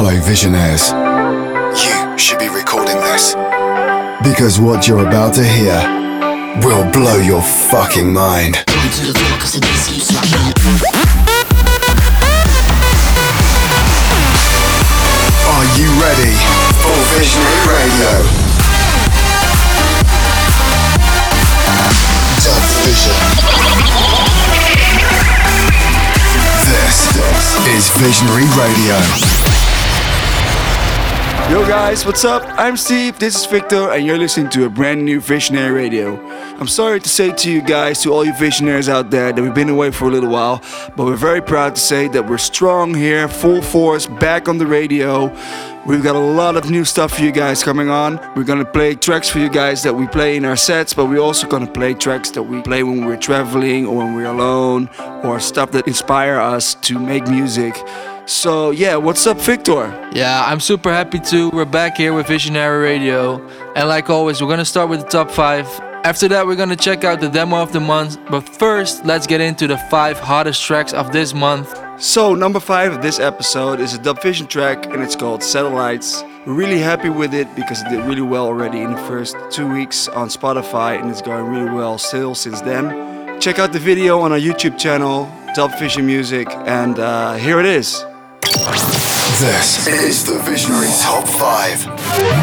[0.00, 0.94] Hello, Visionaires.
[1.74, 3.34] You should be recording this.
[4.22, 5.74] Because what you're about to hear
[6.62, 8.62] will blow your fucking mind.
[15.42, 16.38] Are you ready
[16.78, 18.22] for Visionary Radio?
[22.38, 23.18] Dub Vision.
[26.70, 27.10] This
[27.66, 29.37] is Visionary Radio.
[31.50, 32.42] Yo guys, what's up?
[32.58, 36.20] I'm Steve, this is Victor, and you're listening to a brand new Visionary Radio.
[36.60, 39.54] I'm sorry to say to you guys, to all you visionaries out there, that we've
[39.54, 40.62] been away for a little while,
[40.94, 44.66] but we're very proud to say that we're strong here, full force, back on the
[44.66, 45.34] radio.
[45.86, 48.20] We've got a lot of new stuff for you guys coming on.
[48.36, 51.22] We're gonna play tracks for you guys that we play in our sets, but we're
[51.22, 54.90] also gonna play tracks that we play when we're traveling or when we're alone,
[55.24, 57.74] or stuff that inspire us to make music.
[58.28, 59.88] So yeah, what's up, Victor?
[60.12, 61.48] Yeah, I'm super happy too.
[61.48, 63.40] We're back here with Visionary Radio,
[63.74, 65.66] and like always, we're gonna start with the top five.
[66.04, 68.18] After that, we're gonna check out the demo of the month.
[68.28, 71.74] But first, let's get into the five hottest tracks of this month.
[71.98, 76.22] So number five of this episode is a Dubvision track, and it's called Satellites.
[76.44, 79.72] We're really happy with it because it did really well already in the first two
[79.72, 83.40] weeks on Spotify, and it's going really well still since then.
[83.40, 88.04] Check out the video on our YouTube channel, Dubvision Music, and uh, here it is.
[88.70, 91.86] This is the Visionary Top 5.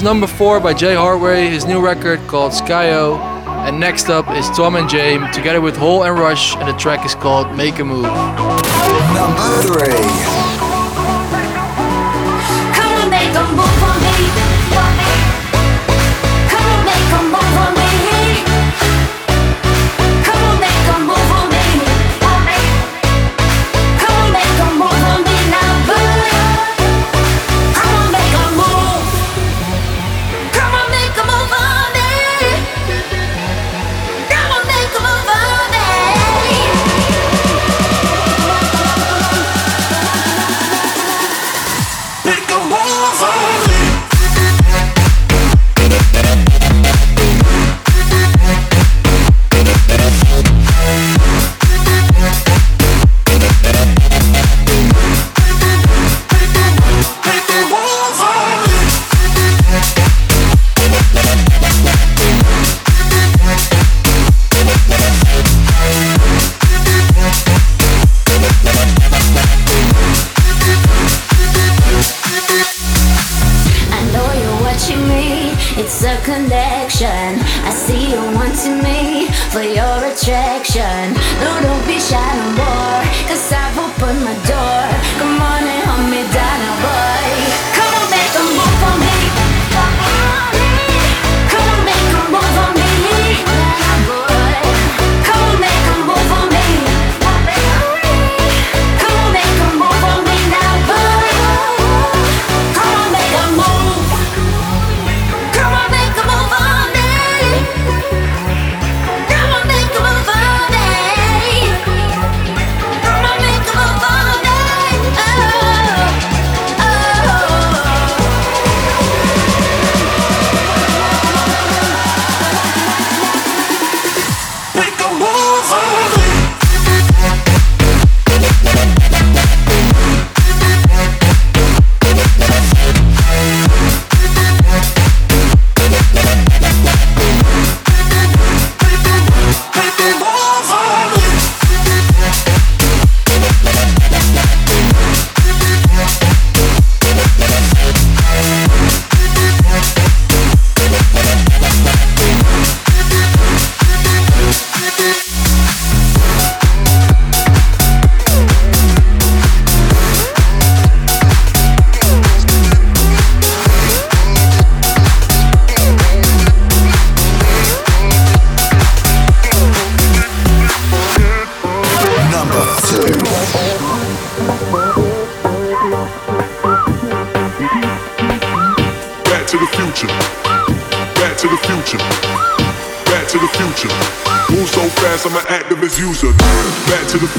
[0.07, 3.19] number four by Jay Hardway, his new record called Skyo.
[3.67, 7.05] And next up is Tom and Jame together with Holl and Rush, and the track
[7.05, 8.05] is called Make a Move.
[8.05, 10.06] Number three.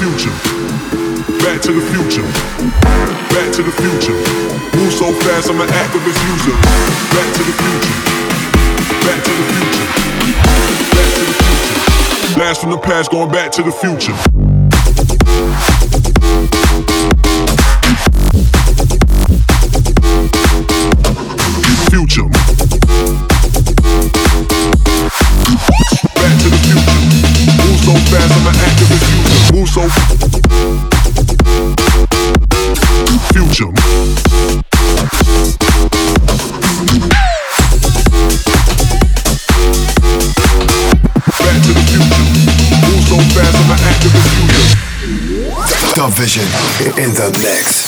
[0.08, 0.32] Future.
[1.44, 2.24] Back to the future.
[3.34, 4.16] Back to the future.
[4.76, 6.56] Move so fast, I'm an activist user.
[7.12, 7.96] Back to the future.
[9.04, 9.86] Back to the future.
[10.96, 12.34] Back to the future.
[12.34, 14.14] Blast from the past, going back to the future.
[21.90, 22.27] Future.
[46.28, 46.44] Vision
[47.02, 47.87] in the mix.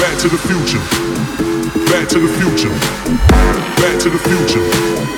[0.00, 0.80] Back to the future.
[1.90, 2.72] Back to the future.
[3.80, 4.64] Back to the future.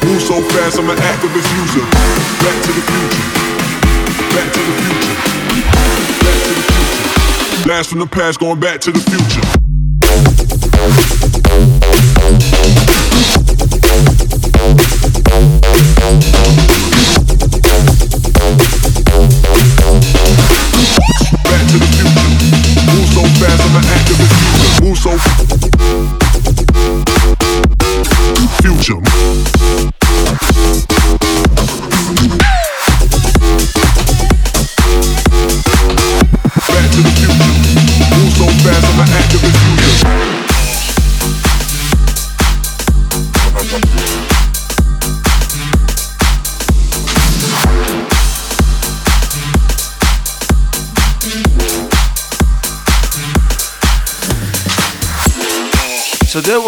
[0.06, 1.84] Move so fast, I'm an activist user.
[2.44, 3.24] Back to the future.
[4.34, 5.16] Back to the future.
[6.24, 7.64] Back to the future.
[7.64, 9.66] Blast from the past, going back to the future.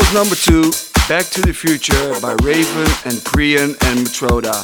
[0.09, 0.71] Was number two,
[1.09, 4.57] Back to the Future by Raven and Kreyn and Matroda.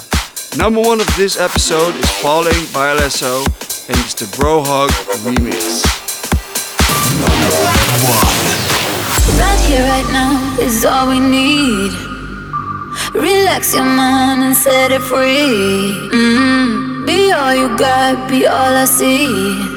[0.57, 3.45] Number one of this episode is Falling by Alesso
[3.89, 5.85] and it's the Bro Hug remix.
[9.37, 11.93] Right here, right now is all we need.
[13.13, 16.09] Relax your mind and set it free.
[16.11, 19.74] mm Be all you got, be all I see.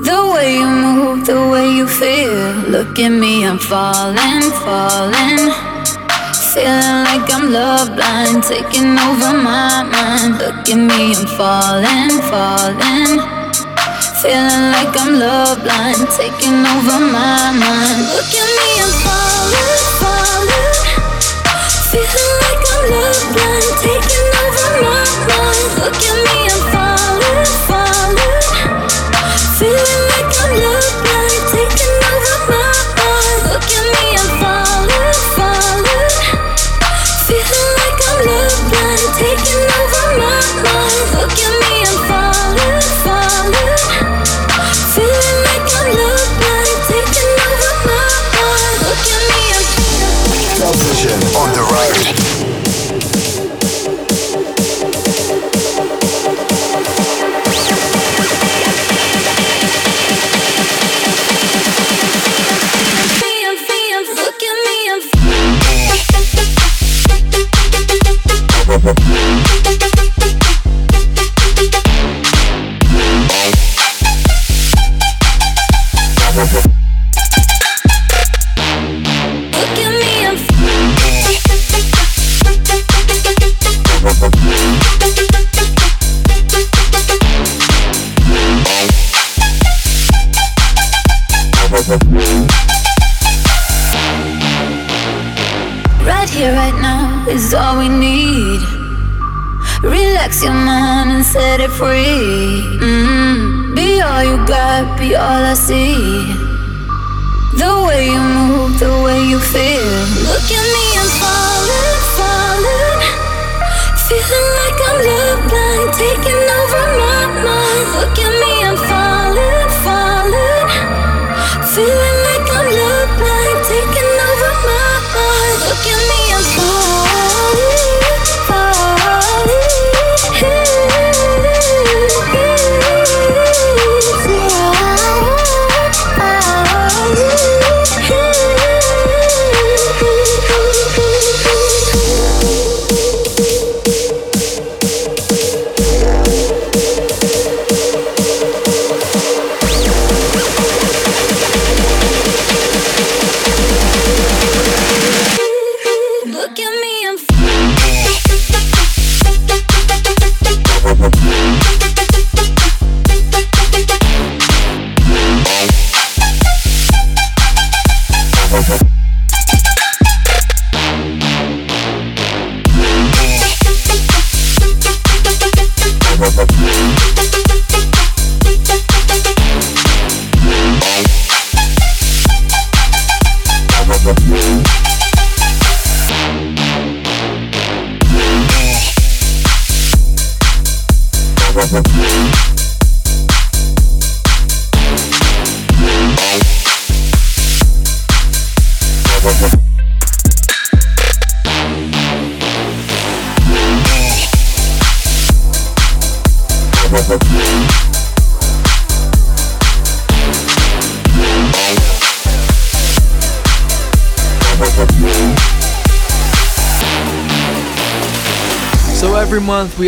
[0.00, 2.72] The way you move, the way you feel.
[2.72, 5.52] Look at me, I'm falling, falling.
[6.54, 10.38] Feeling like I'm love blind, taking over my mind.
[10.40, 13.20] Look at me, I'm falling, falling.
[14.24, 18.00] Feeling like I'm love blind, taking over my mind.
[18.16, 20.69] Look at me, I'm falling, falling.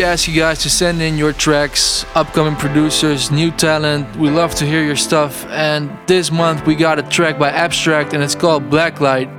[0.03, 4.05] We ask you guys to send in your tracks, upcoming producers, new talent.
[4.17, 5.47] We love to hear your stuff.
[5.47, 9.31] And this month we got a track by Abstract and it's called Blacklight.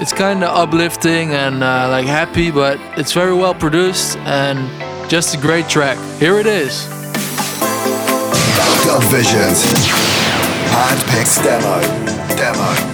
[0.00, 4.58] It's kind of uplifting and uh, like happy, but it's very well produced and
[5.08, 5.98] just a great track.
[6.18, 6.84] Here it is.
[8.84, 9.62] Dub Visions.
[10.74, 11.80] Handpicked demo.
[12.36, 12.91] Demo.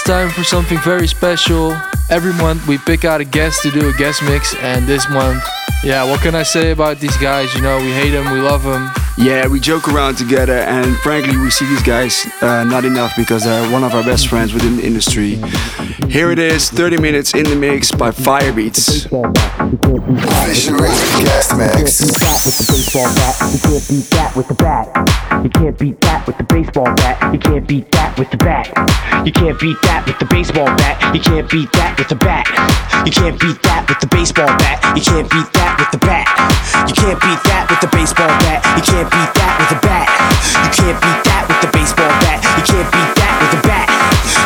[0.00, 1.76] It's time for something very special.
[2.08, 5.44] Every month we pick out a guest to do a guest mix, and this month,
[5.84, 7.52] yeah, what can I say about these guys?
[7.54, 8.90] You know, we hate them, we love them.
[9.18, 13.44] Yeah, we joke around together, and frankly, we see these guys uh, not enough because
[13.44, 15.34] they're one of our best friends within the industry.
[16.08, 19.04] Here it is 30 minutes in the mix by Firebeatz.
[20.46, 20.88] Visionary
[21.24, 22.00] guest mix.
[25.30, 27.16] You can't beat that with the baseball bat.
[27.32, 28.66] You can't beat that with the bat.
[29.24, 30.98] You can't beat that with the baseball bat.
[31.14, 32.50] You can't beat that with the bat.
[33.06, 34.82] You can't beat that with the baseball bat.
[34.92, 36.26] You can't beat that with the bat.
[36.90, 38.58] You can't beat that with the baseball bat.
[38.74, 40.06] You can't beat that with the bat.
[40.66, 42.38] You can't beat that with the baseball bat.
[42.58, 43.86] You can't beat that with the bat.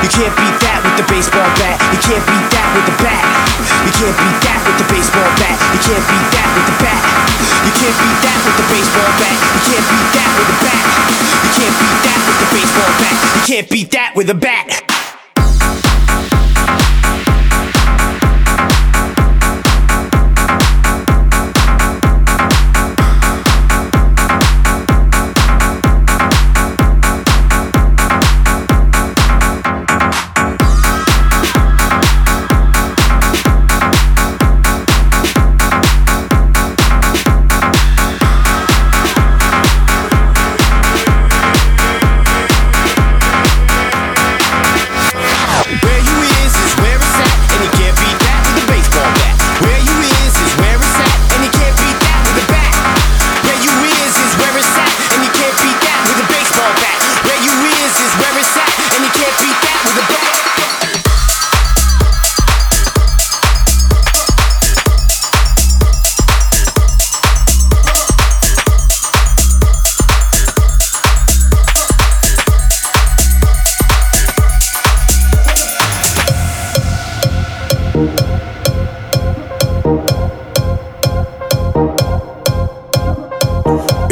[0.04, 1.74] You can't beat that with the baseball bat.
[1.90, 3.24] You can't beat that with the bat.
[3.88, 5.56] You can't beat that with the baseball bat.
[5.72, 7.00] You can't beat that with the bat.
[7.64, 9.36] You can't beat that with the baseball bat.
[9.40, 10.73] You can't beat that with the bat.
[10.74, 13.14] You can't beat that with the baseball bat.
[13.36, 15.03] You can't beat that with a bat.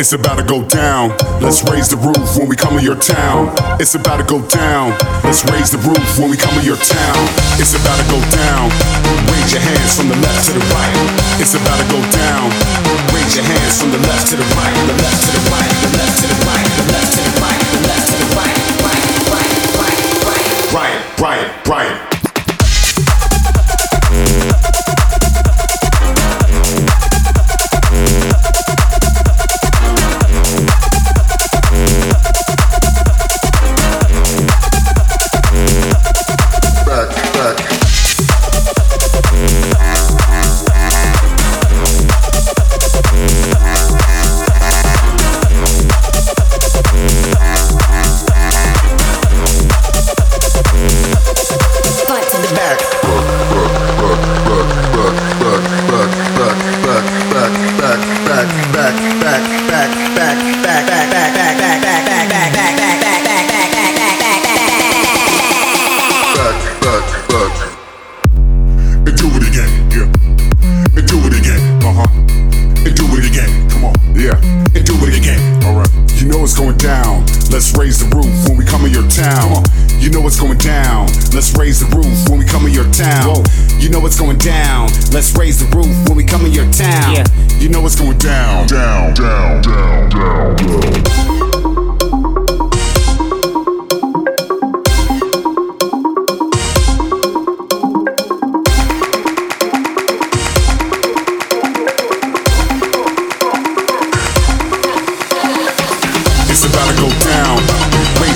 [0.02, 1.14] It's about to go down.
[1.38, 3.54] Let's raise the roof when we come to your town.
[3.78, 4.98] It's about to go down.
[5.22, 7.22] Let's raise the roof when we come to your town.
[7.62, 8.66] It's about to go down.
[9.30, 10.90] Raise your hands from the left to the right.
[11.38, 12.50] It's about to go down.
[13.14, 14.74] Raise your hands from the left to the right.
[14.90, 15.70] The left to the right.
[15.70, 16.66] The left to the right.
[16.66, 17.62] The left to the right.
[17.62, 18.58] The left to the right.
[18.82, 20.50] Right, right, right, right.
[20.74, 22.11] Right, right, right.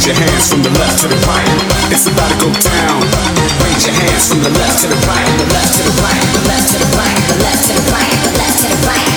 [0.07, 1.91] Raise your hands from the left to the right.
[1.91, 3.03] It's about to go down.
[3.65, 6.47] Raise your hands from the left to the right, the left to the right, the
[6.47, 9.16] left to the right, the left to the right, the left to the right.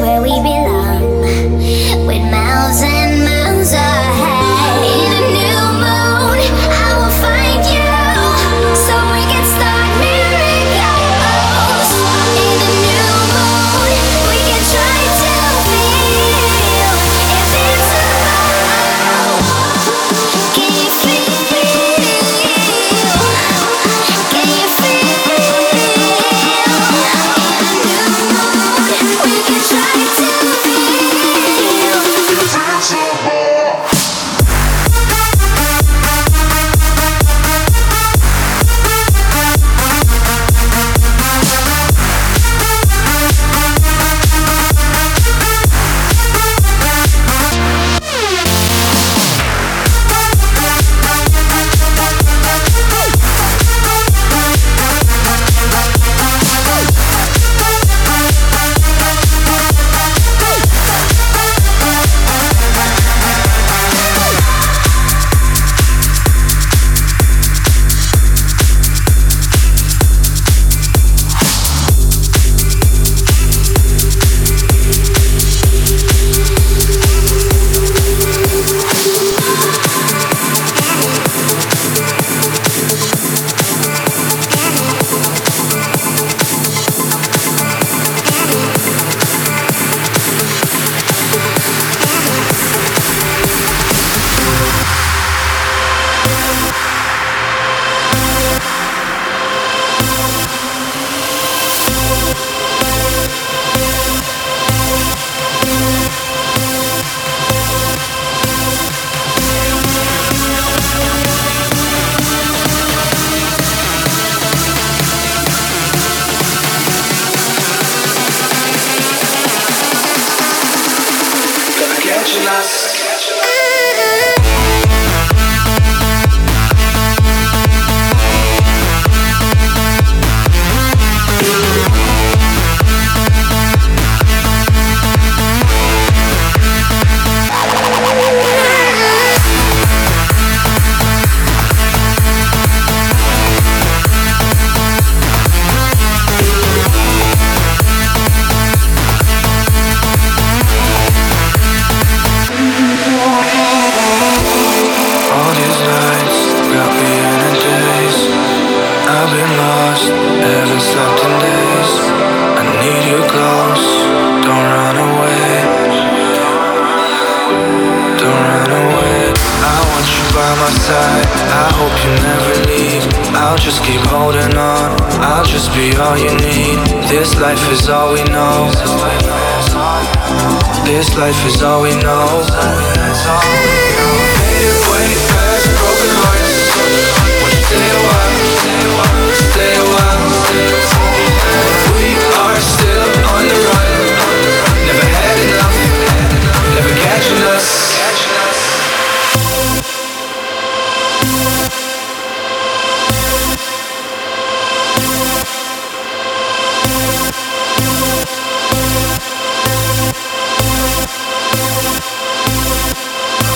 [0.00, 0.57] By my side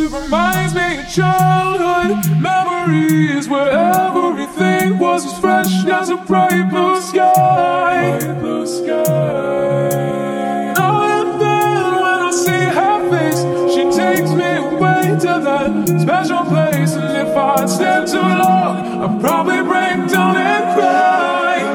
[0.00, 7.00] Me reminds me of childhood memories where everything was as fresh as a bright blue
[7.00, 8.18] sky.
[8.18, 9.92] Bright blue sky.
[10.76, 13.40] Now and then when I see her face,
[13.74, 16.94] she takes me away to that special place.
[16.94, 21.69] And if I stand too long, I'll probably break down and cry.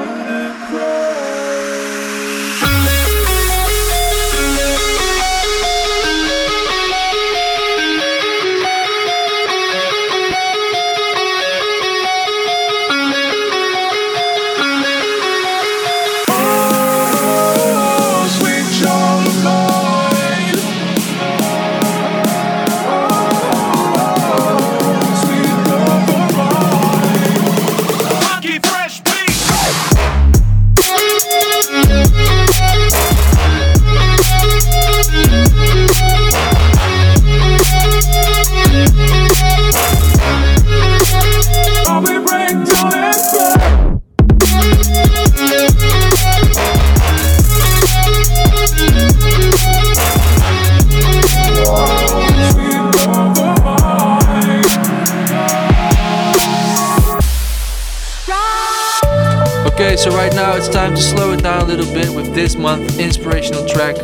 [60.75, 63.95] Time to slow it down a little bit with this month's inspirational track.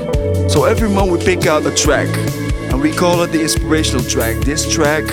[0.50, 2.08] So every month we pick out a track
[2.72, 4.38] and we call it the inspirational track.
[4.46, 5.04] This track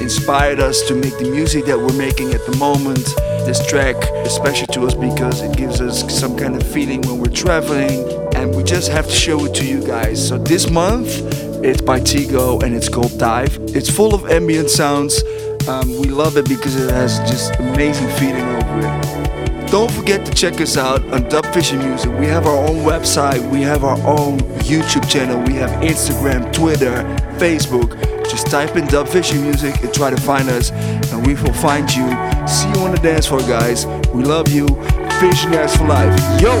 [0.00, 3.04] inspired us to make the music that we're making at the moment.
[3.44, 7.18] This track is special to us because it gives us some kind of feeling when
[7.18, 10.28] we're traveling and we just have to show it to you guys.
[10.28, 11.20] So this month
[11.64, 13.58] it's by Tycho and it's called Dive.
[13.74, 15.24] It's full of ambient sounds.
[15.68, 19.70] Um, we love it because it has just amazing feeling over it.
[19.70, 22.10] Don't forget to check us out on Dubvision Music.
[22.18, 27.04] We have our own website, we have our own YouTube channel, we have Instagram, Twitter,
[27.36, 28.00] Facebook.
[28.30, 30.70] Just type in Dubvision Music and try to find us,
[31.12, 32.06] and we will find you.
[32.48, 33.84] See you on the dance floor, guys.
[34.14, 34.66] We love you.
[35.20, 36.40] Visionaries for life.
[36.40, 36.58] Yo!